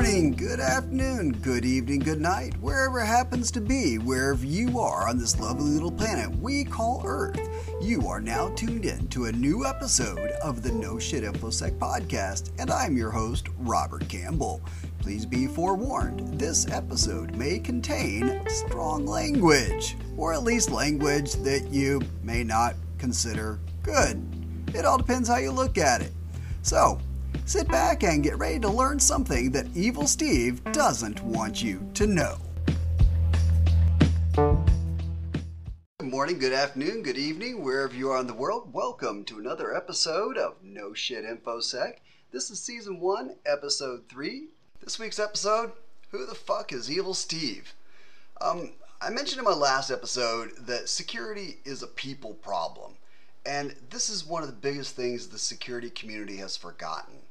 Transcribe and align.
morning, 0.00 0.32
good 0.32 0.60
afternoon, 0.60 1.30
good 1.42 1.62
evening, 1.62 1.98
good 2.00 2.22
night, 2.22 2.54
wherever 2.62 3.00
it 3.00 3.06
happens 3.06 3.50
to 3.50 3.60
be, 3.60 3.98
wherever 3.98 4.46
you 4.46 4.80
are 4.80 5.06
on 5.06 5.18
this 5.18 5.38
lovely 5.38 5.68
little 5.68 5.92
planet 5.92 6.34
we 6.40 6.64
call 6.64 7.02
Earth. 7.04 7.38
You 7.82 8.08
are 8.08 8.18
now 8.18 8.48
tuned 8.54 8.86
in 8.86 9.08
to 9.08 9.26
a 9.26 9.32
new 9.32 9.66
episode 9.66 10.30
of 10.42 10.62
the 10.62 10.72
No 10.72 10.98
Shit 10.98 11.22
InfoSec 11.22 11.78
podcast, 11.78 12.48
and 12.58 12.70
I'm 12.70 12.96
your 12.96 13.10
host, 13.10 13.48
Robert 13.58 14.08
Campbell. 14.08 14.62
Please 15.00 15.26
be 15.26 15.46
forewarned, 15.46 16.38
this 16.38 16.66
episode 16.70 17.36
may 17.36 17.58
contain 17.58 18.40
strong 18.48 19.04
language, 19.04 19.98
or 20.16 20.32
at 20.32 20.44
least 20.44 20.70
language 20.70 21.34
that 21.42 21.68
you 21.68 22.00
may 22.22 22.42
not 22.42 22.74
consider 22.96 23.60
good. 23.82 24.18
It 24.74 24.86
all 24.86 24.96
depends 24.96 25.28
how 25.28 25.36
you 25.36 25.50
look 25.50 25.76
at 25.76 26.00
it. 26.00 26.12
So, 26.62 26.98
sit 27.44 27.68
back 27.68 28.02
and 28.02 28.22
get 28.22 28.38
ready 28.38 28.58
to 28.60 28.68
learn 28.68 28.98
something 28.98 29.50
that 29.52 29.66
Evil 29.74 30.06
Steve 30.06 30.62
doesn't 30.72 31.22
want 31.22 31.62
you 31.62 31.88
to 31.94 32.06
know. 32.06 32.36
Good 35.98 36.08
morning, 36.08 36.38
good 36.38 36.52
afternoon, 36.52 37.02
good 37.02 37.18
evening, 37.18 37.62
wherever 37.62 37.94
you 37.94 38.10
are 38.10 38.20
in 38.20 38.26
the 38.26 38.34
world. 38.34 38.72
Welcome 38.72 39.24
to 39.24 39.38
another 39.38 39.76
episode 39.76 40.38
of 40.38 40.54
No 40.62 40.94
Shit 40.94 41.24
InfoSec. 41.24 41.96
This 42.32 42.50
is 42.50 42.60
season 42.60 43.00
one, 43.00 43.36
episode 43.44 44.08
three. 44.08 44.48
This 44.80 44.98
week's 44.98 45.18
episode 45.18 45.72
Who 46.10 46.24
the 46.26 46.34
fuck 46.34 46.72
is 46.72 46.90
Evil 46.90 47.14
Steve? 47.14 47.74
Um, 48.40 48.72
I 49.02 49.10
mentioned 49.10 49.38
in 49.38 49.44
my 49.44 49.54
last 49.54 49.90
episode 49.90 50.52
that 50.60 50.88
security 50.88 51.58
is 51.64 51.82
a 51.82 51.86
people 51.86 52.34
problem. 52.34 52.94
And 53.50 53.74
this 53.90 54.08
is 54.08 54.24
one 54.24 54.44
of 54.44 54.48
the 54.48 54.54
biggest 54.54 54.94
things 54.94 55.26
the 55.26 55.36
security 55.36 55.90
community 55.90 56.36
has 56.36 56.56
forgotten. 56.56 57.22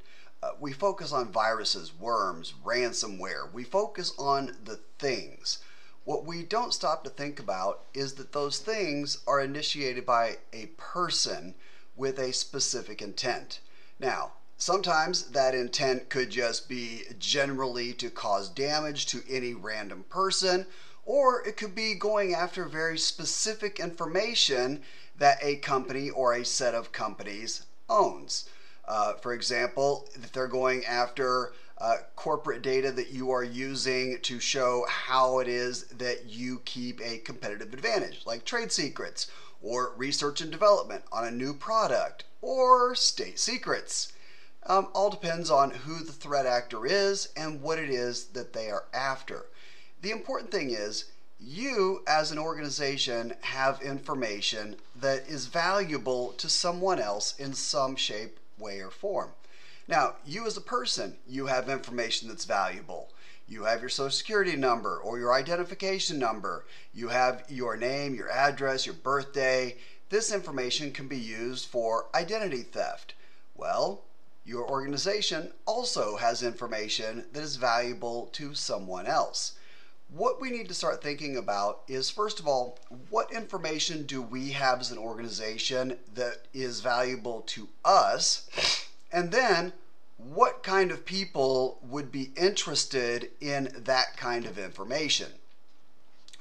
Uh, 0.43 0.49
we 0.59 0.73
focus 0.73 1.13
on 1.13 1.31
viruses, 1.31 1.97
worms, 1.97 2.53
ransomware. 2.61 3.49
We 3.53 3.63
focus 3.63 4.11
on 4.19 4.57
the 4.66 4.81
things. 4.99 5.59
What 6.03 6.25
we 6.25 6.44
don't 6.44 6.73
stop 6.73 7.05
to 7.05 7.09
think 7.09 7.39
about 7.39 7.85
is 7.94 8.16
that 8.16 8.33
those 8.33 8.59
things 8.59 9.19
are 9.27 9.39
initiated 9.39 10.05
by 10.05 10.39
a 10.52 10.66
person 10.75 11.55
with 11.95 12.19
a 12.19 12.33
specific 12.33 13.01
intent. 13.01 13.61
Now, 13.97 14.33
sometimes 14.57 15.27
that 15.27 15.55
intent 15.55 16.09
could 16.09 16.31
just 16.31 16.67
be 16.67 17.03
generally 17.17 17.94
to 17.94 18.09
cause 18.09 18.49
damage 18.49 19.05
to 19.05 19.23
any 19.29 19.53
random 19.53 20.03
person, 20.09 20.66
or 21.05 21.47
it 21.47 21.55
could 21.55 21.73
be 21.73 21.94
going 21.94 22.33
after 22.33 22.66
very 22.66 22.97
specific 22.97 23.79
information 23.79 24.83
that 25.20 25.38
a 25.42 25.58
company 25.58 26.09
or 26.09 26.34
a 26.34 26.45
set 26.45 26.73
of 26.73 26.92
companies 26.92 27.66
owns. 27.89 28.50
Uh, 28.88 29.14
for 29.14 29.34
example, 29.34 30.09
if 30.16 30.31
they're 30.31 30.48
going 30.48 30.84
after 30.86 31.53
uh, 31.78 31.98
corporate 32.16 32.62
data 32.62 32.92
that 32.92 33.12
you 33.12 33.31
are 33.31 33.44
using 33.44 34.20
to 34.22 34.40
show 34.40 34.86
how 34.90 35.40
it 35.40 35.47
is 35.47 35.84
that 35.88 36.25
you 36.25 36.62
keep 36.66 37.00
a 37.02 37.20
competitive 37.20 37.73
advantage, 37.73 38.25
like 38.25 38.44
trade 38.44 38.72
secrets 38.72 39.30
or 39.62 39.94
research 39.95 40.42
and 40.42 40.52
development 40.52 41.03
on 41.12 41.25
a 41.25 41.31
new 41.31 41.53
product 41.53 42.23
or 42.42 42.95
state 42.95 43.40
secrets. 43.40 44.12
Um, 44.66 44.90
all 44.94 45.09
depends 45.09 45.50
on 45.50 45.72
who 45.72 46.03
the 46.03 46.12
threat 46.12 46.45
actor 46.45 46.86
is 46.86 47.30
and 47.38 47.62
what 47.62 47.80
it 47.80 47.90
is 47.90 48.25
that 48.28 48.53
they 48.53 48.70
are 48.70 48.86
after. 48.94 49.45
The 50.02 50.12
important 50.12 50.52
thing 50.52 50.72
is 50.72 51.06
you 51.39 52.03
as 52.05 52.31
an 52.31 52.37
organization 52.37 53.33
have 53.41 53.81
information 53.81 54.75
that 54.99 55.27
is 55.27 55.45
valuable 55.45 56.33
to 56.33 56.49
someone 56.49 56.99
else 56.99 57.33
in 57.39 57.53
some 57.53 57.95
shape, 57.95 58.39
way, 58.57 58.81
or 58.81 58.89
form. 58.89 59.29
Now, 59.87 60.15
you 60.25 60.45
as 60.45 60.57
a 60.57 60.61
person, 60.61 61.15
you 61.27 61.45
have 61.45 61.69
information 61.69 62.27
that's 62.27 62.45
valuable. 62.45 63.09
You 63.47 63.63
have 63.63 63.79
your 63.79 63.89
social 63.89 64.11
security 64.11 64.55
number 64.55 64.97
or 64.97 65.17
your 65.17 65.33
identification 65.33 66.19
number. 66.19 66.66
You 66.94 67.07
have 67.07 67.45
your 67.49 67.78
name, 67.78 68.13
your 68.13 68.29
address, 68.29 68.85
your 68.85 68.95
birthday. 68.95 69.78
This 70.09 70.31
information 70.31 70.91
can 70.91 71.07
be 71.07 71.17
used 71.17 71.67
for 71.67 72.07
identity 72.13 72.63
theft. 72.63 73.13
Well, 73.55 74.01
your 74.45 74.69
organization 74.69 75.51
also 75.66 76.17
has 76.17 76.44
information 76.44 77.25
that 77.33 77.44
is 77.44 77.55
valuable 77.55 78.28
to 78.33 78.53
someone 78.53 79.07
else 79.07 79.53
what 80.12 80.42
we 80.42 80.50
need 80.50 80.68
to 80.68 80.74
start 80.74 81.03
thinking 81.03 81.38
about 81.38 81.81
is 81.88 82.09
first 82.09 82.40
of 82.40 82.47
all, 82.47 82.80
what 83.09 83.31
information 83.31 84.06
do 84.06 84.22
we 84.22 84.52
have 84.52 84.80
as 84.80 84.92
an 84.92 84.97
organization 84.97 85.97
that 86.16 86.47
is 86.53 86.81
valuable 86.81 87.42
to 87.42 87.70
us? 87.86 88.50
And 89.12 89.31
then, 89.31 89.74
what 90.18 90.64
kind 90.64 90.92
of 90.92 91.06
people 91.06 91.80
would 91.81 92.12
be 92.12 92.31
interested 92.36 93.30
in 93.40 93.72
that 93.86 94.18
kind 94.18 94.46
of 94.46 94.58
information? 94.58 95.31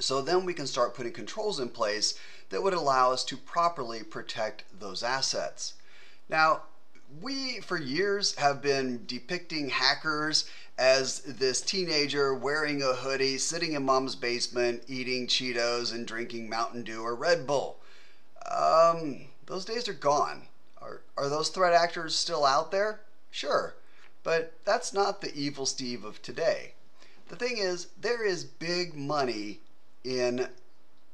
So 0.00 0.22
then 0.22 0.44
we 0.44 0.54
can 0.54 0.66
start 0.66 0.94
putting 0.94 1.12
controls 1.12 1.60
in 1.60 1.68
place 1.68 2.14
that 2.50 2.62
would 2.62 2.74
allow 2.74 3.12
us 3.12 3.24
to 3.24 3.36
properly 3.36 4.02
protect 4.02 4.64
those 4.78 5.02
assets. 5.02 5.74
Now, 6.28 6.62
we 7.20 7.60
for 7.60 7.78
years 7.78 8.34
have 8.36 8.62
been 8.62 9.04
depicting 9.06 9.70
hackers 9.70 10.48
as 10.78 11.20
this 11.20 11.60
teenager 11.60 12.34
wearing 12.34 12.82
a 12.82 12.94
hoodie, 12.94 13.38
sitting 13.38 13.72
in 13.72 13.84
mom's 13.84 14.14
basement, 14.14 14.82
eating 14.86 15.26
Cheetos 15.26 15.92
and 15.92 16.06
drinking 16.06 16.48
Mountain 16.48 16.84
Dew 16.84 17.02
or 17.02 17.14
Red 17.14 17.46
Bull. 17.46 17.78
Um, 18.50 19.26
those 19.46 19.64
days 19.64 19.88
are 19.88 19.94
gone. 19.94 20.42
Are, 20.80 21.02
are 21.16 21.28
those 21.28 21.48
threat 21.48 21.72
actors 21.72 22.14
still 22.14 22.44
out 22.44 22.70
there? 22.70 23.00
Sure. 23.30 23.74
But 24.22 24.52
that's 24.64 24.92
not 24.92 25.20
the 25.20 25.34
evil 25.34 25.66
Steve 25.66 26.04
of 26.04 26.22
today. 26.22 26.74
The 27.28 27.36
thing 27.36 27.58
is, 27.58 27.88
there 28.00 28.24
is 28.24 28.44
big 28.44 28.94
money 28.94 29.60
in 30.04 30.48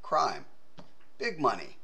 crime. 0.03 0.45
Big 1.19 1.41
money. 1.41 1.77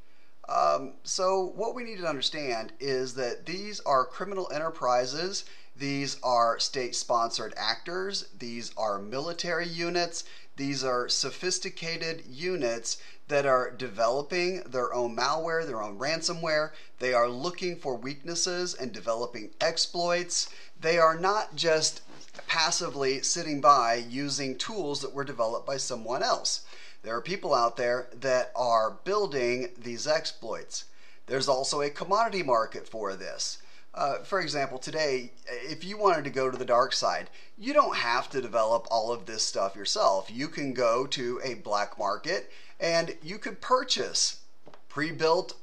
Um, 0.51 0.95
so, 1.05 1.53
what 1.55 1.77
we 1.77 1.85
need 1.85 1.99
to 1.99 2.09
understand 2.09 2.73
is 2.81 3.15
that 3.15 3.47
these 3.47 3.79
are 3.81 4.05
criminal 4.05 4.51
enterprises, 4.53 5.45
these 5.77 6.19
are 6.25 6.59
state 6.59 6.97
sponsored 6.97 7.55
actors, 7.57 8.27
these 8.37 8.73
are 8.77 8.99
military 8.99 9.69
units, 9.69 10.25
these 10.57 10.83
are 10.83 11.09
sophisticated 11.09 12.25
units 12.27 12.97
that 13.29 13.47
are 13.47 13.71
developing 13.71 14.63
their 14.65 14.93
own 14.93 15.17
malware, 15.17 15.65
their 15.65 15.81
own 15.81 15.99
ransomware. 15.99 16.73
They 16.99 17.15
are 17.15 17.29
looking 17.29 17.77
for 17.77 17.95
weaknesses 17.95 18.75
and 18.75 18.93
developing 18.93 19.51
exploits. 19.61 20.49
They 20.81 20.99
are 20.99 21.17
not 21.17 21.55
just 21.55 22.03
passively 22.49 23.23
sitting 23.23 23.61
by 23.61 23.95
using 23.95 24.59
tools 24.59 25.01
that 25.03 25.15
were 25.15 25.25
developed 25.25 25.67
by 25.67 25.77
someone 25.77 26.25
else. 26.25 26.63
There 27.03 27.17
are 27.17 27.23
people 27.23 27.55
out 27.55 27.77
there 27.77 28.09
that 28.21 28.53
are 28.55 28.99
building 29.05 29.69
these 29.79 30.07
exploits. 30.07 30.85
There's 31.27 31.49
also 31.49 31.81
a 31.81 31.91
commodity 31.91 32.43
market 32.43 32.87
for 32.87 33.15
this. 33.15 33.59
Uh, 33.95 34.19
for 34.19 34.41
example, 34.41 34.79
today, 34.79 35.33
if 35.47 35.83
you 35.83 35.97
wanted 35.97 36.25
to 36.25 36.31
go 36.31 36.51
to 36.51 36.59
the 36.59 36.65
dark 36.65 36.93
side, 36.93 37.31
you 37.59 37.73
don't 37.73 37.97
have 37.97 38.29
to 38.31 38.41
develop 38.41 38.87
all 38.91 39.13
of 39.13 39.27
this 39.27 39.43
stuff 39.43 39.75
yourself. 39.75 40.31
You 40.31 40.49
can 40.49 40.75
go 40.75 41.07
to 41.09 41.41
a 41.43 41.55
black 41.55 41.99
market 41.99 42.51
and 42.79 43.17
you 43.23 43.39
could 43.39 43.61
purchase 43.61 44.41
pre 44.89 45.11
built 45.11 45.55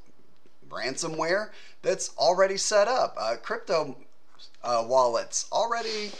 ransomware 0.69 1.51
that's 1.81 2.09
already 2.17 2.57
set 2.57 2.87
up, 2.87 3.15
uh, 3.17 3.35
crypto 3.41 3.95
uh, 4.63 4.83
wallets 4.85 5.47
already 5.51 6.11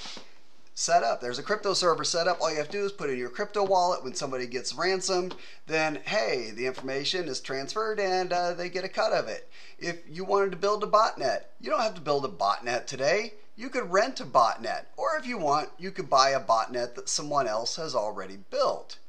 set 0.78 1.02
up. 1.02 1.20
There's 1.20 1.40
a 1.40 1.44
crypto 1.44 1.74
server 1.74 2.04
set 2.04 2.28
up. 2.28 2.38
All 2.40 2.52
you 2.52 2.58
have 2.58 2.70
to 2.70 2.78
do 2.78 2.86
is 2.86 2.92
put 2.92 3.10
in 3.10 3.18
your 3.18 3.32
crypto 3.32 3.64
wallet. 3.66 4.04
When 4.04 4.14
somebody 4.14 4.46
gets 4.46 4.76
ransomed, 4.76 5.36
then 5.66 6.00
hey, 6.06 6.52
the 6.52 6.68
information 6.68 7.28
is 7.28 7.42
transferred 7.42 8.00
and 8.00 8.32
uh, 8.32 8.54
they 8.54 8.70
get 8.70 8.84
a 8.84 8.90
cut 8.90 9.12
of 9.12 9.28
it. 9.28 9.50
If 9.80 10.02
you 10.08 10.24
wanted 10.24 10.52
to 10.52 10.58
build 10.58 10.84
a 10.84 10.88
botnet, 10.88 11.46
you 11.60 11.72
don't 11.72 11.82
have 11.82 11.96
to 11.96 12.02
build 12.02 12.26
a 12.26 12.28
botnet 12.28 12.86
today. 12.86 13.34
You 13.56 13.70
could 13.70 13.92
rent 13.92 14.20
a 14.20 14.24
botnet, 14.24 14.84
or 14.98 15.18
if 15.18 15.26
you 15.26 15.40
want, 15.40 15.70
you 15.80 15.90
could 15.90 16.12
buy 16.12 16.30
a 16.30 16.40
botnet 16.40 16.94
that 16.94 17.10
someone 17.10 17.48
else 17.48 17.78
has 17.78 17.96
already 17.96 18.38
built. 18.52 19.00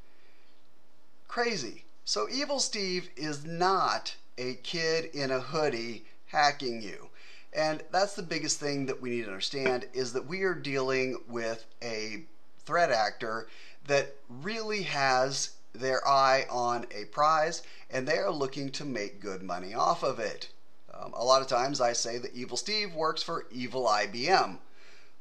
Crazy. 1.29 1.85
So 2.07 2.31
Evil 2.31 2.61
Steve 2.61 3.11
is 3.15 3.45
not 3.45 4.17
a 4.39 4.55
kid 4.55 5.11
in 5.13 5.31
a 5.31 5.41
hoodie 5.41 6.07
hacking 6.29 6.81
you. 6.81 7.11
And 7.53 7.83
that's 7.91 8.15
the 8.15 8.23
biggest 8.23 8.61
thing 8.61 8.87
that 8.87 9.01
we 9.01 9.11
need 9.11 9.23
to 9.23 9.29
understand 9.29 9.87
is 9.93 10.13
that 10.13 10.27
we 10.27 10.43
are 10.43 10.55
dealing 10.55 11.19
with 11.29 11.65
a 11.83 12.25
threat 12.65 12.91
actor 12.91 13.49
that 13.87 14.15
really 14.29 14.83
has 14.83 15.53
their 15.73 16.07
eye 16.07 16.47
on 16.51 16.87
a 16.95 17.05
prize 17.07 17.63
and 17.91 18.07
they 18.07 18.19
are 18.19 18.31
looking 18.31 18.71
to 18.71 18.85
make 18.85 19.21
good 19.21 19.43
money 19.43 19.75
off 19.75 20.03
of 20.03 20.19
it. 20.19 20.51
Um, 20.93 21.15
a 21.15 21.25
lot 21.25 21.41
of 21.41 21.49
times 21.49 21.81
I 21.81 21.93
say 21.93 22.19
that 22.19 22.35
Evil 22.35 22.57
Steve 22.57 22.95
works 22.95 23.23
for 23.23 23.47
Evil 23.51 23.87
IBM. 23.87 24.59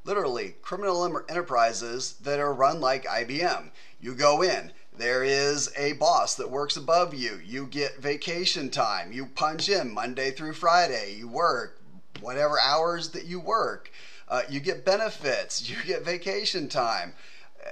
Literally, 0.04 0.56
criminal 0.62 1.22
enterprises 1.30 2.14
that 2.22 2.40
are 2.40 2.54
run 2.54 2.80
like 2.80 3.06
IBM. 3.06 3.72
You 4.00 4.16
go 4.16 4.42
in, 4.42 4.72
there 4.98 5.24
is 5.24 5.72
a 5.78 5.94
boss 5.94 6.36
that 6.36 6.50
works 6.50 6.76
above 6.76 7.14
you. 7.14 7.40
You 7.46 7.68
get 7.68 7.98
vacation 7.98 8.70
time. 8.70 9.12
You 9.12 9.28
punch 9.28 9.70
in 9.70 9.94
Monday 9.94 10.32
through 10.32 10.54
Friday. 10.54 11.16
You 11.18 11.28
work 11.28 11.77
whatever 12.22 12.60
hours 12.60 13.10
that 13.10 13.26
you 13.26 13.40
work. 13.40 13.92
Uh, 14.28 14.42
you 14.50 14.60
get 14.60 14.86
benefits, 14.86 15.70
you 15.70 15.78
get 15.86 16.04
vacation 16.04 16.68
time. 16.68 17.14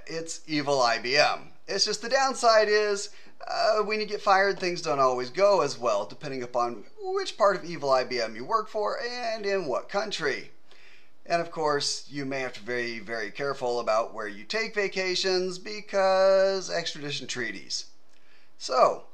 It's 0.08 0.42
evil 0.48 0.80
IBM. 0.80 1.40
It's 1.68 1.86
just 1.86 2.02
the 2.02 2.10
downside 2.10 2.68
is 2.70 3.10
uh, 3.48 3.84
when 3.84 4.00
you 4.00 4.06
get 4.06 4.22
fired, 4.22 4.60
things 4.60 4.82
don't 4.82 5.00
always 5.00 5.30
go 5.30 5.62
as 5.62 5.78
well, 5.78 6.06
depending 6.06 6.44
upon 6.44 6.84
which 7.00 7.38
part 7.38 7.56
of 7.56 7.66
evil 7.66 7.90
IBM 7.90 8.36
you 8.36 8.44
work 8.44 8.68
for 8.68 9.00
and 9.02 9.46
in 9.46 9.66
what 9.66 9.90
country. 9.90 10.52
And 11.26 11.42
of 11.42 11.52
course, 11.52 12.06
you 12.10 12.26
may 12.26 12.42
have 12.42 12.54
to 12.54 12.60
be 12.60 12.66
very, 12.66 13.00
very 13.00 13.32
careful 13.32 13.80
about 13.80 14.14
where 14.14 14.28
you 14.28 14.44
take 14.44 14.76
vacations 14.76 15.58
because 15.58 16.70
extradition 16.70 17.28
treaties. 17.28 17.86
So, 18.58 19.06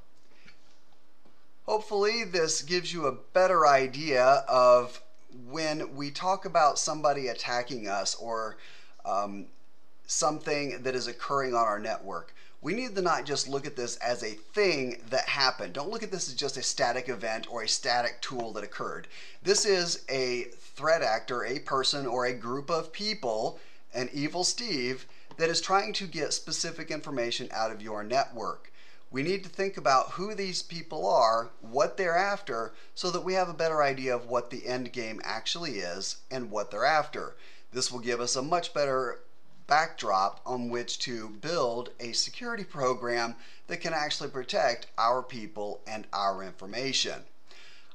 hopefully, 1.66 2.24
this 2.24 2.62
gives 2.62 2.94
you 2.94 3.06
a 3.06 3.14
better 3.34 3.66
idea 3.66 4.24
of 4.48 5.02
when 5.48 5.96
we 5.96 6.12
talk 6.12 6.46
about 6.46 6.80
somebody 6.80 7.28
attacking 7.28 7.88
us 7.88 8.16
or 8.16 8.58
um, 9.06 9.48
something 10.06 10.84
that 10.84 10.96
is 10.96 11.08
occurring 11.08 11.54
on 11.54 11.66
our 11.66 11.80
network. 11.80 12.34
We 12.62 12.74
need 12.74 12.96
to 12.96 13.02
not 13.02 13.26
just 13.26 13.48
look 13.48 13.66
at 13.66 13.76
this 13.76 13.96
as 13.98 14.24
a 14.24 14.32
thing 14.32 15.02
that 15.10 15.28
happened. 15.28 15.74
Don't 15.74 15.90
look 15.90 16.04
at 16.04 16.12
this 16.12 16.28
as 16.28 16.36
just 16.36 16.58
a 16.58 16.64
static 16.64 17.10
event 17.10 17.48
or 17.50 17.64
a 17.64 17.68
static 17.68 18.22
tool 18.22 18.54
that 18.54 18.64
occurred. 18.64 19.08
This 19.42 19.66
is 19.66 20.06
a 20.10 20.44
threat 20.76 21.02
actor, 21.02 21.44
a 21.44 21.60
person 21.60 22.06
or 22.06 22.26
a 22.26 22.34
group 22.34 22.70
of 22.70 22.94
people, 22.94 23.60
an 23.94 24.10
evil 24.14 24.44
Steve, 24.44 25.08
that 25.38 25.50
is 25.50 25.60
trying 25.60 25.94
to 25.94 26.06
get 26.06 26.34
specific 26.34 26.92
information 26.92 27.50
out 27.52 27.72
of 27.72 27.82
your 27.82 28.04
network. 28.04 28.72
We 29.12 29.24
need 29.24 29.44
to 29.44 29.50
think 29.50 29.76
about 29.76 30.12
who 30.12 30.34
these 30.34 30.64
people 30.64 31.06
are, 31.06 31.52
what 31.60 31.98
they're 31.98 32.18
after, 32.18 32.74
so 32.96 33.12
that 33.12 33.26
we 33.26 33.34
have 33.34 33.50
a 33.50 33.54
better 33.54 33.84
idea 33.84 34.16
of 34.16 34.28
what 34.28 34.50
the 34.50 34.66
end 34.66 34.94
game 34.94 35.20
actually 35.26 35.80
is 35.80 36.18
and 36.32 36.50
what 36.50 36.72
they're 36.72 36.86
after. 36.86 37.36
This 37.74 37.92
will 37.92 38.00
give 38.00 38.22
us 38.22 38.38
a 38.38 38.42
much 38.42 38.74
better 38.74 39.20
backdrop 39.68 40.40
on 40.46 40.70
which 40.70 40.98
to 41.00 41.30
build 41.30 41.90
a 42.00 42.14
security 42.14 42.64
program 42.64 43.36
that 43.68 43.82
can 43.82 43.94
actually 43.94 44.30
protect 44.30 44.88
our 44.98 45.22
people 45.22 45.82
and 45.86 46.08
our 46.14 46.42
information. 46.42 47.24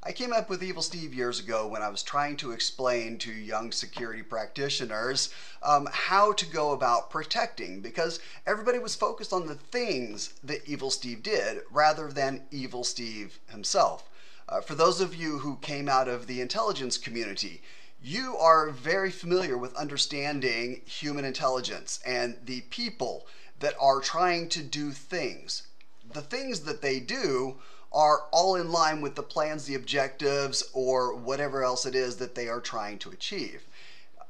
I 0.06 0.12
came 0.12 0.32
up 0.32 0.48
with 0.48 0.62
Evil 0.62 0.82
Steve 0.82 1.12
years 1.12 1.40
ago 1.40 1.66
when 1.66 1.82
I 1.82 1.88
was 1.88 2.04
trying 2.04 2.36
to 2.36 2.52
explain 2.52 3.18
to 3.18 3.32
young 3.32 3.72
security 3.72 4.22
practitioners 4.22 5.34
um, 5.64 5.88
how 5.90 6.32
to 6.34 6.46
go 6.46 6.70
about 6.70 7.10
protecting 7.10 7.80
because 7.80 8.20
everybody 8.46 8.78
was 8.78 8.94
focused 8.94 9.32
on 9.32 9.48
the 9.48 9.56
things 9.56 10.34
that 10.44 10.64
Evil 10.64 10.90
Steve 10.92 11.24
did 11.24 11.62
rather 11.72 12.06
than 12.06 12.44
Evil 12.52 12.84
Steve 12.84 13.40
himself. 13.48 14.08
Uh, 14.48 14.60
for 14.60 14.76
those 14.76 15.00
of 15.00 15.12
you 15.12 15.38
who 15.38 15.56
came 15.56 15.88
out 15.88 16.06
of 16.06 16.28
the 16.28 16.40
intelligence 16.40 16.98
community, 16.98 17.60
you 18.00 18.36
are 18.36 18.70
very 18.70 19.10
familiar 19.10 19.58
with 19.58 19.74
understanding 19.74 20.82
human 20.84 21.24
intelligence 21.24 21.98
and 22.06 22.36
the 22.44 22.60
people 22.70 23.26
that 23.58 23.74
are 23.80 24.00
trying 24.00 24.48
to 24.50 24.62
do 24.62 24.92
things. 24.92 25.64
The 26.12 26.22
things 26.22 26.60
that 26.60 26.80
they 26.80 27.00
do 27.00 27.56
are 27.96 28.26
all 28.30 28.54
in 28.54 28.70
line 28.70 29.00
with 29.00 29.16
the 29.16 29.22
plans, 29.22 29.64
the 29.64 29.74
objectives, 29.74 30.62
or 30.72 31.16
whatever 31.16 31.64
else 31.64 31.86
it 31.86 31.94
is 31.96 32.16
that 32.16 32.36
they 32.36 32.48
are 32.48 32.60
trying 32.60 32.98
to 32.98 33.10
achieve. 33.10 33.64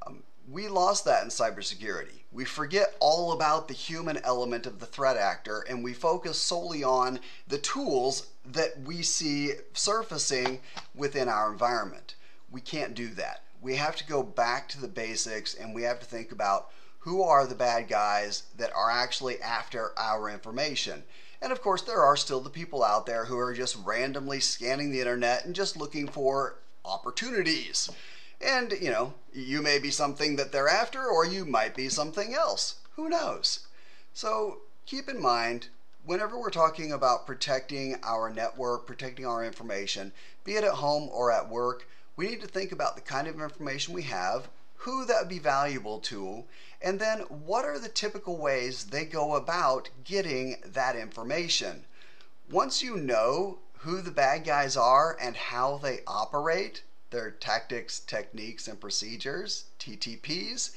Um, 0.07 0.23
we 0.49 0.69
lost 0.69 1.05
that 1.05 1.23
in 1.23 1.29
cybersecurity. 1.29 2.23
We 2.33 2.47
forget 2.47 2.95
all 3.01 3.33
about 3.33 3.69
the 3.69 3.75
human 3.75 4.19
element 4.19 4.67
of 4.67 4.79
the 4.79 4.87
threat 4.87 5.17
actor 5.17 5.65
and 5.69 5.83
we 5.83 5.93
focus 5.93 6.39
solely 6.39 6.85
on 6.85 7.21
the 7.49 7.59
tools 7.59 8.29
that 8.45 8.81
we 8.85 9.03
see 9.03 9.53
surfacing 9.75 10.61
within 10.95 11.29
our 11.29 11.51
environment. 11.51 12.15
We 12.51 12.61
can't 12.61 12.95
do 12.95 13.09
that 13.09 13.43
we 13.61 13.77
have 13.77 13.97
to 13.97 14.07
go 14.07 14.23
back 14.23 14.69
to 14.69 14.81
the 14.81 14.89
basics 14.89 15.55
and 15.55 15.75
we 15.75 15.83
have 15.83 15.99
to 16.01 16.07
think 16.07 16.33
about 16.33 16.71
who 17.01 17.23
are 17.23 17.47
the 17.47 17.55
bad 17.55 17.89
guys 17.89 18.45
that 18.57 18.73
are 18.75 18.91
actually 18.91 19.41
after 19.41 19.93
our 19.99 20.29
information. 20.29 21.03
And 21.41 21.53
of 21.53 21.61
course, 21.63 21.83
there 21.83 22.03
are 22.03 22.17
still 22.17 22.41
the 22.41 22.51
people 22.51 22.83
out 22.83 23.07
there 23.07 23.27
who 23.27 23.39
are 23.39 23.55
just 23.55 23.77
randomly 23.85 24.41
scanning 24.41 24.91
the 24.91 25.01
internet 25.01 25.45
and 25.45 25.55
just 25.55 25.77
looking 25.77 26.09
for 26.09 26.57
opportunities. 26.85 27.91
And, 28.41 28.73
you 28.81 28.91
know, 28.91 29.15
you 29.33 29.63
may 29.63 29.79
be 29.79 29.91
something 29.91 30.37
that 30.37 30.53
they're 30.53 30.69
after, 30.69 31.07
or 31.07 31.25
you 31.25 31.45
might 31.45 31.75
be 31.75 31.89
something 31.89 32.35
else. 32.35 32.77
Who 32.97 33.09
knows? 33.09 33.67
So 34.13 34.59
keep 34.87 35.09
in 35.09 35.21
mind, 35.21 35.69
whenever 36.05 36.39
we're 36.39 36.51
talking 36.51 36.93
about 36.93 37.27
protecting 37.27 37.97
our 38.03 38.31
network, 38.31 38.87
protecting 38.87 39.27
our 39.27 39.45
information, 39.45 40.13
be 40.45 40.53
it 40.53 40.65
at 40.65 40.73
home 40.73 41.09
or 41.13 41.33
at 41.33 41.49
work, 41.49 41.89
we 42.17 42.29
need 42.29 42.41
to 42.41 42.47
think 42.47 42.73
about 42.73 42.95
the 42.95 43.03
kind 43.03 43.27
of 43.27 43.41
information 43.41 43.93
we 43.93 44.03
have, 44.03 44.49
who 44.79 45.05
that 45.05 45.21
would 45.21 45.29
be 45.29 45.39
valuable 45.39 45.99
to, 46.01 46.45
and 46.81 47.01
then 47.01 47.21
what 47.21 47.65
are 47.65 47.79
the 47.79 47.89
typical 47.89 48.37
ways 48.37 48.85
they 48.85 49.05
go 49.05 49.35
about 49.35 49.89
getting 50.05 50.57
that 50.65 50.97
information. 50.97 51.85
Once 52.51 52.83
you 52.83 52.97
know 52.97 53.59
who 53.79 54.01
the 54.01 54.11
bad 54.11 54.45
guys 54.45 54.77
are 54.77 55.17
and 55.21 55.37
how 55.37 55.79
they 55.79 56.01
operate, 56.07 56.83
their 57.11 57.31
tactics, 57.31 58.01
techniques, 58.01 58.69
and 58.69 58.81
procedures, 58.81 59.65
TTPs, 59.79 60.73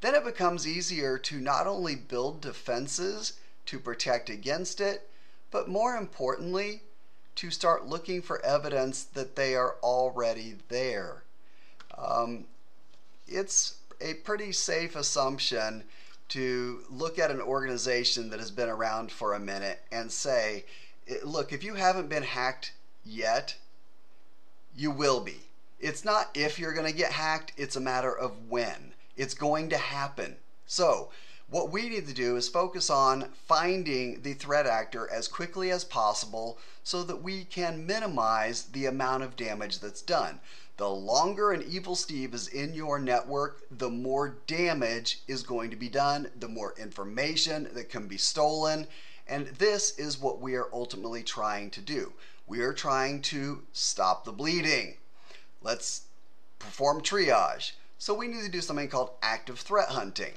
then 0.00 0.14
it 0.14 0.24
becomes 0.24 0.66
easier 0.66 1.18
to 1.18 1.40
not 1.40 1.66
only 1.66 1.94
build 1.94 2.40
defenses 2.40 3.34
to 3.66 3.78
protect 3.78 4.28
against 4.28 4.80
it, 4.80 5.08
but 5.50 5.68
more 5.68 5.96
importantly, 5.96 6.82
to 7.36 7.50
start 7.50 7.86
looking 7.86 8.20
for 8.20 8.44
evidence 8.44 9.02
that 9.02 9.36
they 9.36 9.54
are 9.54 9.76
already 9.82 10.56
there. 10.68 11.22
Um, 11.96 12.46
it's 13.32 13.76
a 14.00 14.14
pretty 14.14 14.52
safe 14.52 14.96
assumption 14.96 15.84
to 16.28 16.80
look 16.90 17.18
at 17.18 17.30
an 17.30 17.40
organization 17.40 18.30
that 18.30 18.38
has 18.38 18.50
been 18.50 18.68
around 18.68 19.12
for 19.12 19.34
a 19.34 19.40
minute 19.40 19.80
and 19.90 20.10
say, 20.10 20.64
eh, 21.08 21.16
look, 21.24 21.52
if 21.52 21.62
you 21.62 21.74
haven't 21.74 22.08
been 22.08 22.22
hacked 22.22 22.72
yet, 23.04 23.56
you 24.76 24.90
will 24.90 25.20
be. 25.20 25.40
It's 25.80 26.04
not 26.04 26.30
if 26.34 26.58
you're 26.58 26.72
going 26.72 26.90
to 26.90 26.96
get 26.96 27.12
hacked, 27.12 27.52
it's 27.56 27.76
a 27.76 27.80
matter 27.80 28.16
of 28.16 28.48
when. 28.48 28.94
It's 29.16 29.34
going 29.34 29.68
to 29.70 29.76
happen. 29.76 30.36
So, 30.66 31.10
what 31.52 31.70
we 31.70 31.86
need 31.86 32.08
to 32.08 32.14
do 32.14 32.36
is 32.36 32.48
focus 32.48 32.88
on 32.88 33.28
finding 33.46 34.22
the 34.22 34.32
threat 34.32 34.66
actor 34.66 35.06
as 35.12 35.28
quickly 35.28 35.70
as 35.70 35.84
possible 35.84 36.56
so 36.82 37.02
that 37.02 37.22
we 37.22 37.44
can 37.44 37.86
minimize 37.86 38.62
the 38.64 38.86
amount 38.86 39.22
of 39.22 39.36
damage 39.36 39.78
that's 39.78 40.00
done. 40.00 40.40
The 40.78 40.88
longer 40.88 41.52
an 41.52 41.62
evil 41.68 41.94
Steve 41.94 42.32
is 42.32 42.48
in 42.48 42.72
your 42.72 42.98
network, 42.98 43.64
the 43.70 43.90
more 43.90 44.38
damage 44.46 45.20
is 45.28 45.42
going 45.42 45.68
to 45.68 45.76
be 45.76 45.90
done, 45.90 46.30
the 46.40 46.48
more 46.48 46.74
information 46.78 47.68
that 47.74 47.90
can 47.90 48.08
be 48.08 48.16
stolen. 48.16 48.86
And 49.28 49.48
this 49.48 49.98
is 49.98 50.18
what 50.18 50.40
we 50.40 50.54
are 50.54 50.70
ultimately 50.72 51.22
trying 51.22 51.68
to 51.72 51.82
do. 51.82 52.14
We 52.46 52.60
are 52.60 52.72
trying 52.72 53.20
to 53.22 53.62
stop 53.74 54.24
the 54.24 54.32
bleeding. 54.32 54.96
Let's 55.60 56.04
perform 56.58 57.02
triage. 57.02 57.72
So 57.98 58.14
we 58.14 58.26
need 58.26 58.42
to 58.42 58.50
do 58.50 58.62
something 58.62 58.88
called 58.88 59.10
active 59.22 59.60
threat 59.60 59.90
hunting. 59.90 60.32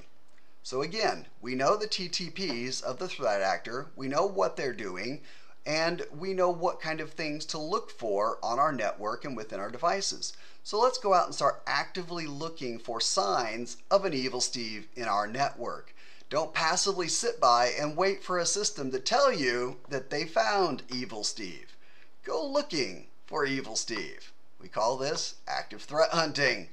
So 0.66 0.82
again, 0.82 1.28
we 1.44 1.54
know 1.54 1.78
the 1.78 1.86
TTPs 1.86 2.82
of 2.82 2.98
the 2.98 3.08
threat 3.08 3.40
actor, 3.40 3.92
we 3.96 4.08
know 4.08 4.26
what 4.26 4.58
they're 4.58 4.74
doing, 4.74 5.22
and 5.64 6.02
we 6.12 6.34
know 6.34 6.50
what 6.50 6.82
kind 6.82 7.00
of 7.00 7.12
things 7.12 7.46
to 7.46 7.60
look 7.60 7.92
for 7.92 8.40
on 8.42 8.58
our 8.58 8.72
network 8.72 9.26
and 9.26 9.38
within 9.38 9.60
our 9.60 9.70
devices. 9.70 10.34
So 10.64 10.80
let's 10.80 10.98
go 10.98 11.14
out 11.14 11.28
and 11.28 11.36
start 11.36 11.62
actively 11.68 12.26
looking 12.26 12.80
for 12.80 13.00
signs 13.00 13.78
of 13.92 14.06
an 14.06 14.16
evil 14.16 14.42
Steve 14.42 14.88
in 14.96 15.04
our 15.04 15.28
network. 15.28 15.94
Don't 16.32 16.52
passively 16.52 17.10
sit 17.10 17.40
by 17.40 17.68
and 17.68 17.96
wait 17.96 18.24
for 18.24 18.40
a 18.40 18.46
system 18.48 18.90
to 18.90 19.00
tell 19.00 19.32
you 19.32 19.78
that 19.90 20.10
they 20.10 20.26
found 20.26 20.82
evil 20.92 21.24
Steve. 21.24 21.78
Go 22.24 22.44
looking 22.44 23.06
for 23.28 23.46
evil 23.46 23.76
Steve. 23.76 24.34
We 24.60 24.68
call 24.68 24.98
this 24.98 25.36
active 25.48 25.84
threat 25.84 26.10
hunting. 26.10 26.70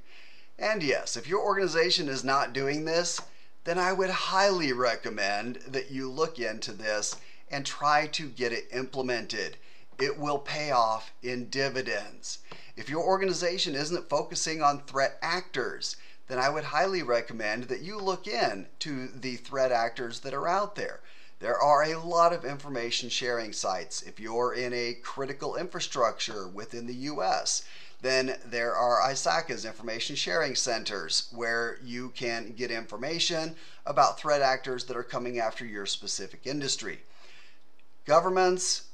And 0.59 0.83
yes, 0.83 1.15
if 1.15 1.29
your 1.29 1.43
organization 1.43 2.09
is 2.09 2.25
not 2.25 2.55
doing 2.55 2.87
this, 2.87 3.21
then 3.65 3.79
I 3.79 3.93
would 3.93 4.11
highly 4.11 4.73
recommend 4.73 5.57
that 5.69 5.91
you 5.91 6.11
look 6.11 6.39
into 6.39 6.73
this 6.73 7.17
and 7.51 7.65
try 7.65 8.07
to 8.09 8.29
get 8.29 8.53
it 8.53 8.69
implemented. 8.73 9.57
It 9.99 10.19
will 10.19 10.39
pay 10.39 10.71
off 10.71 11.13
in 11.23 11.49
dividends. 11.49 12.39
If 12.77 12.89
your 12.89 13.05
organization 13.05 13.75
isn't 13.75 14.09
focusing 14.09 14.63
on 14.63 14.83
threat 14.83 15.19
actors, 15.23 15.97
then 16.29 16.39
I 16.39 16.49
would 16.49 16.65
highly 16.65 17.03
recommend 17.03 17.65
that 17.65 17.83
you 17.83 17.99
look 17.99 18.27
in 18.27 18.69
to 18.81 19.09
the 19.09 19.37
threat 19.37 19.71
actors 19.71 20.21
that 20.21 20.35
are 20.35 20.49
out 20.49 20.75
there. 20.75 21.01
There 21.41 21.59
are 21.59 21.83
a 21.83 21.99
lot 21.99 22.33
of 22.33 22.45
information 22.45 23.09
sharing 23.09 23.53
sites. 23.53 24.01
If 24.03 24.19
you're 24.19 24.55
in 24.55 24.73
a 24.73 24.95
critical 24.95 25.57
infrastructure 25.57 26.49
within 26.49 26.87
the 26.87 26.95
US, 26.95 27.65
then 28.03 28.37
there 28.45 28.75
are 28.75 29.01
ISACs 29.09 29.65
information 29.65 30.17
sharing 30.17 30.57
centers 30.57 31.29
where 31.33 31.79
you 31.83 32.11
can 32.11 32.53
get 32.53 32.73
information 32.73 33.55
about 33.87 34.19
threat 34.19 34.43
actors 34.43 34.85
that 34.85 34.97
are 34.97 35.05
coming 35.05 35.39
after 35.39 35.65
your 35.65 35.87
specific 35.87 36.47
industry. 36.47 37.01
Governments, 38.05 38.89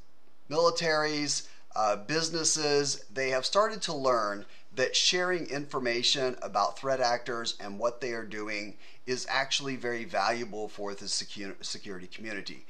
militaries, 0.51 1.49
uh, 1.75 1.97
businesses, 1.97 3.05
they 3.13 3.31
have 3.31 3.47
started 3.47 3.81
to 3.83 3.95
learn 3.95 4.45
that 4.75 4.95
sharing 4.95 5.47
information 5.47 6.37
about 6.43 6.79
threat 6.79 7.01
actors 7.01 7.57
and 7.61 7.79
what 7.79 8.03
they 8.03 8.13
are 8.13 8.27
doing 8.27 8.77
is 9.07 9.27
actually 9.31 9.77
very 9.77 10.05
valuable 10.05 10.69
for 10.69 10.95
the 10.95 11.09
security 11.09 12.07
community. 12.07 12.67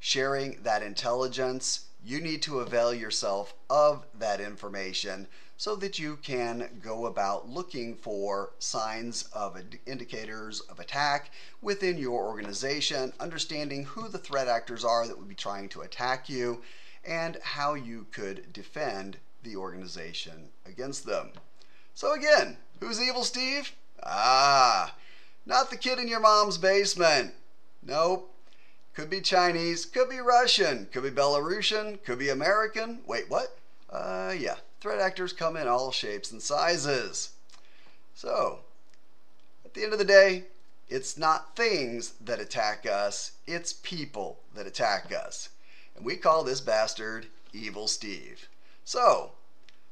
Sharing 0.00 0.62
that 0.62 0.82
intelligence, 0.82 1.87
you 2.04 2.20
need 2.20 2.42
to 2.42 2.60
avail 2.60 2.94
yourself 2.94 3.54
of 3.68 4.06
that 4.18 4.40
information 4.40 5.26
so 5.56 5.74
that 5.74 5.98
you 5.98 6.16
can 6.22 6.80
go 6.80 7.06
about 7.06 7.48
looking 7.48 7.96
for 7.96 8.52
signs 8.60 9.24
of 9.32 9.60
indicators 9.86 10.60
of 10.60 10.78
attack 10.78 11.32
within 11.60 11.98
your 11.98 12.26
organization, 12.26 13.12
understanding 13.18 13.84
who 13.84 14.08
the 14.08 14.18
threat 14.18 14.46
actors 14.46 14.84
are 14.84 15.08
that 15.08 15.18
would 15.18 15.28
be 15.28 15.34
trying 15.34 15.68
to 15.68 15.80
attack 15.80 16.28
you, 16.28 16.62
and 17.04 17.38
how 17.42 17.74
you 17.74 18.06
could 18.12 18.52
defend 18.52 19.16
the 19.42 19.56
organization 19.56 20.50
against 20.64 21.04
them. 21.04 21.30
So, 21.94 22.12
again, 22.12 22.56
who's 22.78 23.02
Evil 23.02 23.24
Steve? 23.24 23.72
Ah, 24.04 24.94
not 25.44 25.70
the 25.70 25.76
kid 25.76 25.98
in 25.98 26.06
your 26.06 26.20
mom's 26.20 26.58
basement. 26.58 27.34
Nope. 27.82 28.32
Could 28.98 29.10
be 29.10 29.20
Chinese, 29.20 29.84
could 29.86 30.10
be 30.10 30.18
Russian, 30.18 30.88
could 30.90 31.04
be 31.04 31.10
Belarusian, 31.10 32.02
could 32.02 32.18
be 32.18 32.30
American. 32.30 32.98
Wait, 33.06 33.30
what? 33.30 33.56
Uh, 33.88 34.34
yeah, 34.36 34.56
threat 34.80 34.98
actors 34.98 35.32
come 35.32 35.56
in 35.56 35.68
all 35.68 35.92
shapes 35.92 36.32
and 36.32 36.42
sizes. 36.42 37.30
So, 38.16 38.58
at 39.64 39.74
the 39.74 39.84
end 39.84 39.92
of 39.92 40.00
the 40.00 40.04
day, 40.04 40.46
it's 40.88 41.16
not 41.16 41.54
things 41.54 42.14
that 42.20 42.40
attack 42.40 42.86
us, 42.86 43.34
it's 43.46 43.72
people 43.72 44.40
that 44.56 44.66
attack 44.66 45.14
us. 45.14 45.50
And 45.94 46.04
we 46.04 46.16
call 46.16 46.42
this 46.42 46.60
bastard 46.60 47.28
Evil 47.52 47.86
Steve. 47.86 48.48
So, 48.84 49.30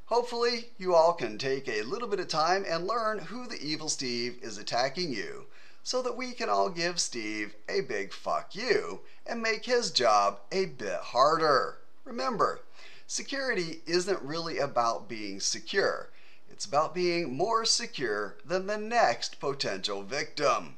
hopefully, 0.06 0.70
you 0.78 0.96
all 0.96 1.12
can 1.12 1.38
take 1.38 1.68
a 1.68 1.82
little 1.82 2.08
bit 2.08 2.18
of 2.18 2.26
time 2.26 2.64
and 2.68 2.88
learn 2.88 3.20
who 3.20 3.46
the 3.46 3.62
Evil 3.62 3.88
Steve 3.88 4.40
is 4.42 4.58
attacking 4.58 5.12
you 5.12 5.46
so 5.86 6.02
that 6.02 6.16
we 6.16 6.32
can 6.32 6.48
all 6.48 6.68
give 6.68 6.98
Steve 6.98 7.54
a 7.68 7.80
big 7.80 8.12
fuck 8.12 8.56
you 8.56 8.98
and 9.24 9.40
make 9.40 9.66
his 9.66 9.92
job 9.92 10.40
a 10.50 10.66
bit 10.66 10.98
harder. 10.98 11.78
Remember, 12.04 12.58
security 13.06 13.82
isn't 13.86 14.20
really 14.20 14.58
about 14.58 15.08
being 15.08 15.38
secure. 15.38 16.08
It's 16.50 16.64
about 16.64 16.92
being 16.92 17.36
more 17.36 17.64
secure 17.64 18.34
than 18.44 18.66
the 18.66 18.76
next 18.76 19.38
potential 19.38 20.02
victim. 20.02 20.76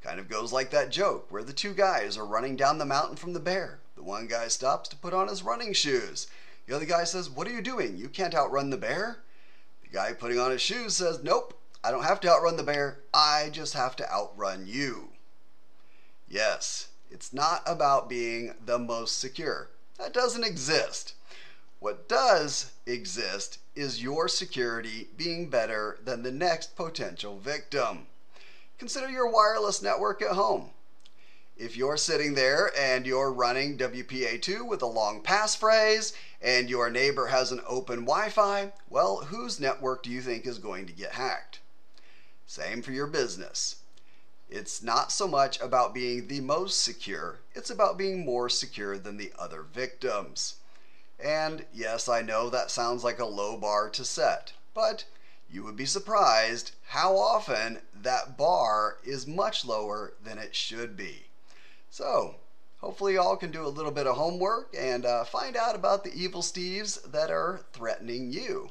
Kind 0.00 0.20
of 0.20 0.28
goes 0.28 0.52
like 0.52 0.70
that 0.70 0.90
joke 0.90 1.26
where 1.30 1.42
the 1.42 1.52
two 1.52 1.74
guys 1.74 2.16
are 2.16 2.24
running 2.24 2.54
down 2.54 2.78
the 2.78 2.84
mountain 2.84 3.16
from 3.16 3.32
the 3.32 3.40
bear. 3.40 3.80
The 3.96 4.04
one 4.04 4.28
guy 4.28 4.46
stops 4.46 4.88
to 4.90 4.96
put 4.96 5.12
on 5.12 5.26
his 5.26 5.42
running 5.42 5.72
shoes. 5.72 6.28
The 6.68 6.76
other 6.76 6.86
guy 6.86 7.02
says, 7.02 7.28
What 7.28 7.48
are 7.48 7.52
you 7.52 7.60
doing? 7.60 7.96
You 7.96 8.08
can't 8.08 8.36
outrun 8.36 8.70
the 8.70 8.76
bear. 8.76 9.24
The 9.82 9.88
guy 9.88 10.12
putting 10.12 10.38
on 10.38 10.52
his 10.52 10.62
shoes 10.62 10.94
says, 10.94 11.24
Nope, 11.24 11.58
I 11.84 11.90
don't 11.90 12.04
have 12.04 12.20
to 12.20 12.30
outrun 12.30 12.56
the 12.56 12.62
bear. 12.62 13.00
I 13.12 13.50
just 13.52 13.74
have 13.74 13.94
to 13.96 14.10
outrun 14.10 14.66
you. 14.66 15.10
Yes, 16.26 16.88
it's 17.10 17.30
not 17.30 17.62
about 17.66 18.08
being 18.08 18.54
the 18.64 18.78
most 18.78 19.18
secure. 19.18 19.68
That 19.98 20.14
doesn't 20.14 20.46
exist. 20.46 21.12
What 21.80 22.08
does 22.08 22.72
exist 22.86 23.58
is 23.76 24.02
your 24.02 24.28
security 24.28 25.08
being 25.14 25.50
better 25.50 25.98
than 26.02 26.22
the 26.22 26.32
next 26.32 26.74
potential 26.74 27.38
victim. 27.38 28.06
Consider 28.78 29.10
your 29.10 29.30
wireless 29.30 29.82
network 29.82 30.22
at 30.22 30.30
home. 30.32 30.70
If 31.54 31.76
you're 31.76 31.98
sitting 31.98 32.32
there 32.32 32.72
and 32.78 33.06
you're 33.06 33.30
running 33.30 33.76
WPA2 33.76 34.66
with 34.66 34.80
a 34.80 34.86
long 34.86 35.22
passphrase 35.22 36.14
and 36.40 36.70
your 36.70 36.88
neighbor 36.88 37.26
has 37.26 37.52
an 37.52 37.60
open 37.66 38.06
Wi 38.06 38.30
Fi, 38.30 38.72
well, 38.88 39.26
whose 39.26 39.60
network 39.60 40.02
do 40.02 40.10
you 40.10 40.22
think 40.22 40.46
is 40.46 40.58
going 40.58 40.86
to 40.86 40.92
get 40.94 41.12
hacked? 41.12 41.60
Same 42.46 42.82
for 42.82 42.92
your 42.92 43.06
business. 43.06 43.76
It's 44.48 44.82
not 44.82 45.10
so 45.10 45.26
much 45.26 45.60
about 45.60 45.94
being 45.94 46.28
the 46.28 46.40
most 46.40 46.82
secure, 46.82 47.40
it's 47.54 47.70
about 47.70 47.98
being 47.98 48.24
more 48.24 48.48
secure 48.48 48.98
than 48.98 49.16
the 49.16 49.32
other 49.38 49.62
victims. 49.62 50.56
And 51.18 51.64
yes, 51.72 52.08
I 52.08 52.22
know 52.22 52.50
that 52.50 52.70
sounds 52.70 53.02
like 53.02 53.18
a 53.18 53.24
low 53.24 53.56
bar 53.56 53.88
to 53.90 54.04
set, 54.04 54.52
but 54.74 55.04
you 55.48 55.62
would 55.62 55.76
be 55.76 55.86
surprised 55.86 56.72
how 56.88 57.16
often 57.16 57.80
that 57.94 58.36
bar 58.36 58.98
is 59.04 59.26
much 59.26 59.64
lower 59.64 60.14
than 60.22 60.38
it 60.38 60.54
should 60.54 60.96
be. 60.96 61.26
So, 61.90 62.36
hopefully, 62.78 63.14
y'all 63.14 63.36
can 63.36 63.50
do 63.50 63.64
a 63.64 63.68
little 63.68 63.92
bit 63.92 64.06
of 64.06 64.16
homework 64.16 64.74
and 64.76 65.06
uh, 65.06 65.24
find 65.24 65.56
out 65.56 65.74
about 65.74 66.04
the 66.04 66.12
evil 66.12 66.42
Steves 66.42 67.10
that 67.12 67.30
are 67.30 67.60
threatening 67.72 68.32
you. 68.32 68.70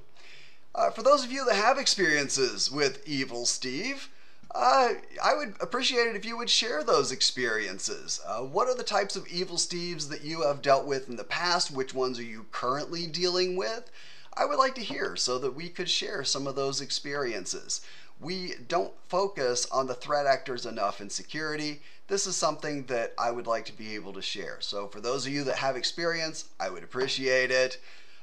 Uh, 0.75 0.89
for 0.89 1.03
those 1.03 1.23
of 1.23 1.31
you 1.31 1.45
that 1.45 1.55
have 1.55 1.77
experiences 1.77 2.71
with 2.71 3.07
Evil 3.07 3.45
Steve, 3.45 4.09
uh, 4.55 4.93
I 5.23 5.35
would 5.35 5.55
appreciate 5.61 6.07
it 6.07 6.15
if 6.15 6.25
you 6.25 6.37
would 6.37 6.49
share 6.49 6.83
those 6.83 7.11
experiences. 7.11 8.19
Uh, 8.25 8.41
what 8.41 8.67
are 8.67 8.75
the 8.75 8.83
types 8.83 9.15
of 9.15 9.27
evil 9.27 9.57
Steves 9.57 10.09
that 10.09 10.23
you 10.23 10.41
have 10.41 10.61
dealt 10.61 10.85
with 10.85 11.09
in 11.09 11.15
the 11.15 11.23
past? 11.23 11.71
Which 11.71 11.93
ones 11.93 12.19
are 12.19 12.23
you 12.23 12.45
currently 12.51 13.05
dealing 13.07 13.55
with? 13.55 13.89
I 14.35 14.45
would 14.45 14.57
like 14.57 14.73
to 14.75 14.81
hear 14.81 15.15
so 15.15 15.37
that 15.39 15.55
we 15.55 15.69
could 15.69 15.89
share 15.89 16.23
some 16.23 16.47
of 16.47 16.55
those 16.55 16.81
experiences. 16.81 17.81
We 18.19 18.53
don't 18.67 18.93
focus 19.07 19.67
on 19.71 19.87
the 19.87 19.93
threat 19.93 20.25
actors 20.25 20.65
enough 20.65 21.01
in 21.01 21.09
security. 21.09 21.81
This 22.07 22.25
is 22.25 22.35
something 22.35 22.85
that 22.85 23.13
I 23.17 23.31
would 23.31 23.47
like 23.47 23.65
to 23.65 23.73
be 23.73 23.93
able 23.95 24.13
to 24.13 24.21
share. 24.21 24.57
So, 24.59 24.87
for 24.87 25.01
those 25.01 25.25
of 25.25 25.33
you 25.33 25.43
that 25.45 25.57
have 25.57 25.75
experience, 25.75 26.45
I 26.59 26.69
would 26.69 26.83
appreciate 26.83 27.51
it. 27.51 27.79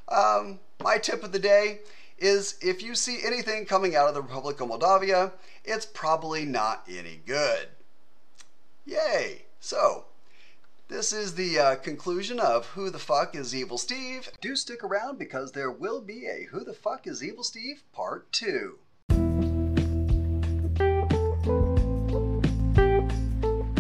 Um, 0.08 0.58
my 0.82 0.98
tip 0.98 1.22
of 1.22 1.32
the 1.32 1.38
day 1.38 1.80
is 2.20 2.56
if 2.60 2.82
you 2.82 2.94
see 2.94 3.24
anything 3.24 3.64
coming 3.64 3.96
out 3.96 4.08
of 4.08 4.14
the 4.14 4.22
Republic 4.22 4.60
of 4.60 4.68
Moldavia, 4.68 5.32
it's 5.64 5.86
probably 5.86 6.44
not 6.44 6.84
any 6.88 7.20
good. 7.26 7.68
Yay! 8.84 9.46
So, 9.58 10.04
this 10.88 11.12
is 11.12 11.34
the 11.34 11.58
uh, 11.58 11.76
conclusion 11.76 12.38
of 12.40 12.66
Who 12.66 12.90
the 12.90 12.98
Fuck 12.98 13.34
is 13.34 13.54
Evil 13.54 13.78
Steve. 13.78 14.28
Do 14.40 14.56
stick 14.56 14.82
around 14.82 15.18
because 15.18 15.52
there 15.52 15.70
will 15.70 16.00
be 16.00 16.26
a 16.26 16.48
Who 16.50 16.64
the 16.64 16.74
Fuck 16.74 17.06
is 17.06 17.22
Evil 17.22 17.44
Steve 17.44 17.82
Part 17.92 18.30
2. 18.32 18.78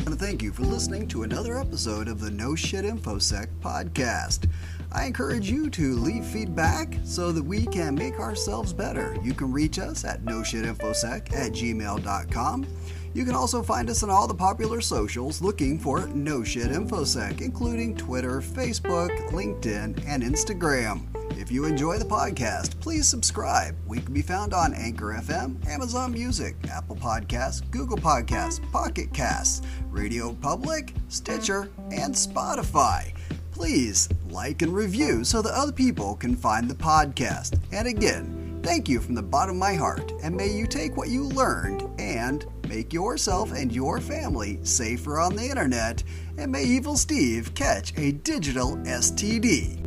And 0.06 0.18
thank 0.18 0.42
you 0.42 0.52
for 0.52 0.62
listening 0.62 1.08
to 1.08 1.24
another 1.24 1.58
episode 1.58 2.08
of 2.08 2.20
the 2.20 2.30
No 2.30 2.54
Shit 2.54 2.84
InfoSec 2.84 3.48
podcast. 3.60 4.48
I 4.92 5.04
encourage 5.04 5.50
you 5.50 5.70
to 5.70 5.94
leave 5.94 6.24
feedback 6.24 6.98
so 7.04 7.30
that 7.32 7.44
we 7.44 7.66
can 7.66 7.94
make 7.94 8.18
ourselves 8.18 8.72
better. 8.72 9.16
You 9.22 9.34
can 9.34 9.52
reach 9.52 9.78
us 9.78 10.04
at 10.04 10.24
noshitinfosec 10.24 11.32
at 11.32 11.52
gmail.com. 11.52 12.66
You 13.12 13.24
can 13.24 13.34
also 13.34 13.62
find 13.62 13.90
us 13.90 14.02
on 14.02 14.10
all 14.10 14.26
the 14.26 14.34
popular 14.34 14.80
socials 14.80 15.42
looking 15.42 15.78
for 15.78 16.06
No 16.08 16.44
Shit 16.44 16.68
InfoSec, 16.68 17.40
including 17.40 17.96
Twitter, 17.96 18.40
Facebook, 18.40 19.10
LinkedIn, 19.30 20.04
and 20.06 20.22
Instagram. 20.22 21.06
If 21.36 21.50
you 21.50 21.64
enjoy 21.64 21.98
the 21.98 22.04
podcast, 22.04 22.78
please 22.80 23.08
subscribe. 23.08 23.74
We 23.86 24.00
can 24.00 24.12
be 24.12 24.22
found 24.22 24.52
on 24.52 24.74
Anchor 24.74 25.16
FM, 25.18 25.66
Amazon 25.66 26.12
Music, 26.12 26.54
Apple 26.70 26.96
Podcasts, 26.96 27.68
Google 27.70 27.96
Podcasts, 27.96 28.60
Pocket 28.70 29.12
Casts, 29.12 29.62
Radio 29.88 30.34
Public, 30.34 30.94
Stitcher, 31.08 31.70
and 31.90 32.14
Spotify 32.14 33.12
please 33.60 34.08
like 34.30 34.62
and 34.62 34.74
review 34.74 35.24
so 35.24 35.42
that 35.42 35.54
other 35.54 35.72
people 35.72 36.16
can 36.16 36.36
find 36.36 36.68
the 36.68 36.74
podcast. 36.74 37.58
And 37.72 37.88
again, 37.88 38.60
thank 38.62 38.88
you 38.88 39.00
from 39.00 39.14
the 39.14 39.22
bottom 39.22 39.56
of 39.56 39.60
my 39.60 39.74
heart, 39.74 40.12
and 40.22 40.36
may 40.36 40.48
you 40.48 40.66
take 40.66 40.96
what 40.96 41.08
you 41.08 41.24
learned 41.24 41.88
and 42.00 42.46
make 42.68 42.92
yourself 42.92 43.52
and 43.52 43.72
your 43.72 44.00
family 44.00 44.58
safer 44.62 45.18
on 45.18 45.34
the 45.34 45.44
internet, 45.44 46.02
and 46.38 46.52
may 46.52 46.64
Evil 46.64 46.96
Steve 46.96 47.54
catch 47.54 47.92
a 47.98 48.12
digital 48.12 48.76
STD. 48.76 49.79